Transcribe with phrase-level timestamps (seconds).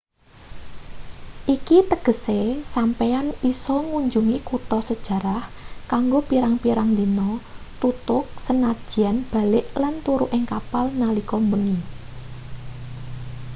[1.55, 2.39] iki tegese
[2.75, 5.43] sampeyan isa ngunjungi kutha sejarah
[5.91, 7.29] kanggo pirang-pirang dina
[7.81, 11.79] tutug sanajan balik lan turu ing kapal nalika bengi